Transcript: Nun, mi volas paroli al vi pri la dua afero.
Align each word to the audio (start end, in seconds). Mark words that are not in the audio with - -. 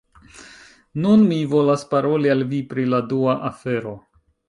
Nun, 1.03 1.27
mi 1.33 1.37
volas 1.53 1.85
paroli 1.93 2.35
al 2.37 2.43
vi 2.55 2.65
pri 2.75 2.89
la 2.97 3.07
dua 3.15 3.41
afero. 3.55 3.99